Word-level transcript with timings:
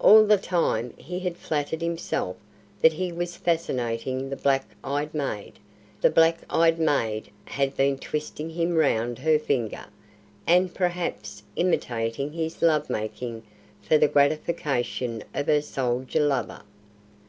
All 0.00 0.26
the 0.26 0.36
time 0.36 0.94
he 0.96 1.20
had 1.20 1.36
flattered 1.36 1.80
himself 1.80 2.36
that 2.82 2.94
he 2.94 3.12
was 3.12 3.36
fascinating 3.36 4.28
the 4.28 4.34
black 4.34 4.66
eyed 4.82 5.14
maid, 5.14 5.60
the 6.00 6.10
black 6.10 6.38
eyed 6.52 6.80
maid 6.80 7.30
had 7.44 7.76
been 7.76 7.96
twisting 7.96 8.50
him 8.50 8.74
round 8.74 9.20
her 9.20 9.38
finger, 9.38 9.84
and 10.44 10.74
perhaps 10.74 11.44
imitating 11.54 12.32
his 12.32 12.62
love 12.62 12.90
making 12.90 13.44
for 13.80 13.96
the 13.96 14.08
gratification 14.08 15.22
of 15.34 15.46
her 15.46 15.62
soldier 15.62 16.26
lover. 16.26 16.62